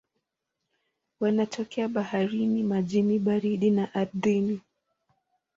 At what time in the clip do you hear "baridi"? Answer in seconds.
3.19-3.71